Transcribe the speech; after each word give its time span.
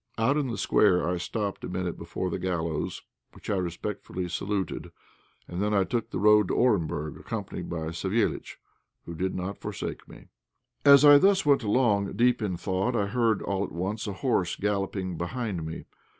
Out 0.17 0.35
in 0.35 0.47
the 0.47 0.57
Square 0.57 1.07
I 1.07 1.17
stopped 1.17 1.63
a 1.63 1.69
minute 1.69 1.95
before 1.95 2.31
the 2.31 2.39
gallows, 2.39 3.03
which 3.33 3.51
I 3.51 3.57
respectfully 3.57 4.27
saluted, 4.29 4.91
and 5.47 5.63
I 5.63 5.69
then 5.69 5.85
took 5.89 6.09
the 6.09 6.17
road 6.17 6.47
to 6.47 6.55
Orenburg, 6.55 7.19
accompanied 7.19 7.69
by 7.69 7.89
Savéliitch, 7.89 8.55
who 9.05 9.13
did 9.13 9.35
not 9.35 9.59
forsake 9.59 10.07
me. 10.09 10.29
As 10.83 11.05
I 11.05 11.19
thus 11.19 11.45
went 11.45 11.61
along, 11.61 12.13
deep 12.13 12.41
in 12.41 12.57
thought, 12.57 12.95
I 12.95 13.05
heard 13.05 13.43
all 13.43 13.63
at 13.63 13.71
once 13.71 14.07
a 14.07 14.13
horse 14.13 14.55
galloping 14.55 15.17
behind 15.17 15.67
me. 15.67 15.85